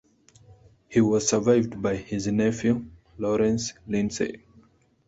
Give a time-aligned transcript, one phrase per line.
[0.89, 2.85] He was survived by his nephew
[3.19, 4.43] Lawrence Lindsay.